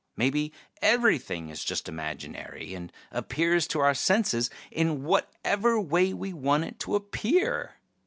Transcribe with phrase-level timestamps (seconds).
[0.15, 0.51] Maybe
[0.81, 6.79] everything is just imaginary, and appears to our senses in whatever way we want it
[6.79, 7.75] to appear.